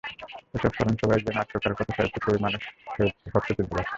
[0.53, 2.61] এসব স্মরণসভায় গিয়ে নাট্যকার, কথাসাহিত্যিক, কবি, মানুষ
[2.93, 3.89] সৈয়দ হককে চিনতে পারছি।